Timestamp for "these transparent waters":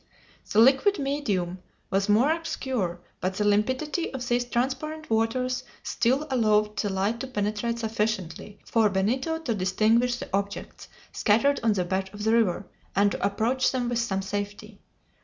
4.27-5.63